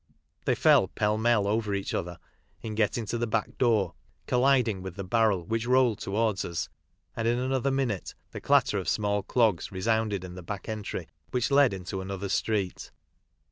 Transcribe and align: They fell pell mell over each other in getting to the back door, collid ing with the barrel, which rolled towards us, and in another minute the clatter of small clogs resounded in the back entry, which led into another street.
They 0.45 0.55
fell 0.55 0.87
pell 0.87 1.19
mell 1.19 1.45
over 1.45 1.75
each 1.75 1.93
other 1.93 2.17
in 2.63 2.73
getting 2.73 3.05
to 3.05 3.19
the 3.19 3.27
back 3.27 3.59
door, 3.59 3.93
collid 4.27 4.67
ing 4.67 4.81
with 4.81 4.95
the 4.95 5.03
barrel, 5.03 5.45
which 5.45 5.67
rolled 5.67 5.99
towards 5.99 6.43
us, 6.43 6.69
and 7.15 7.27
in 7.27 7.37
another 7.37 7.69
minute 7.69 8.15
the 8.31 8.41
clatter 8.41 8.79
of 8.79 8.89
small 8.89 9.21
clogs 9.21 9.71
resounded 9.71 10.23
in 10.23 10.33
the 10.33 10.41
back 10.41 10.67
entry, 10.67 11.07
which 11.29 11.51
led 11.51 11.71
into 11.71 12.01
another 12.01 12.29
street. 12.29 12.89